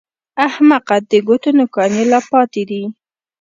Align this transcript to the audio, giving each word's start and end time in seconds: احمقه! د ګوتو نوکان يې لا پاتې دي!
احمقه! 0.47 0.97
د 1.09 1.11
ګوتو 1.27 1.49
نوکان 1.57 1.91
يې 1.99 2.05
لا 2.11 2.19
پاتې 2.31 2.61
دي! 2.69 2.81